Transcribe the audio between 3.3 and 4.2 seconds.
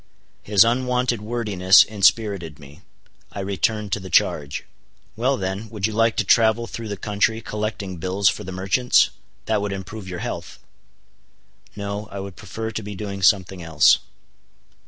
I returned to the